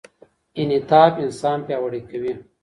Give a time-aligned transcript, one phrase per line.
[0.61, 2.33] انعطاف انسان پیاوړی کوي.